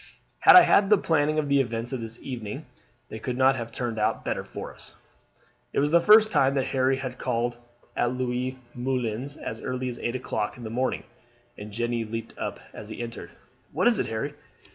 [0.39, 2.65] Had I had the planning of the events of this evening
[3.09, 4.95] they could not have turned out better for us."
[5.73, 7.57] It was the first time that Harry had called
[7.95, 11.03] at Louise Moulin's as early as eight o'clock in the morning,
[11.55, 13.29] and Jeanne leaped up as he entered.
[13.73, 14.33] "What is it, Harry?